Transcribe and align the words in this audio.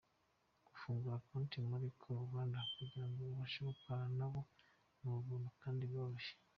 Gufungura 0.67 1.17
konti 1.27 1.57
muri 1.69 1.87
Call 2.01 2.21
Rwanda 2.27 2.57
kugirango 2.77 3.19
ubashe 3.33 3.59
gukorana 3.69 4.09
nabo, 4.19 4.39
ni 4.99 5.07
ubuntu 5.15 5.49
kandi 5.61 5.83
biroroshye. 5.91 6.33